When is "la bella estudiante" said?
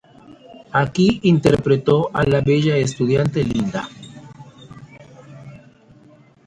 2.23-3.43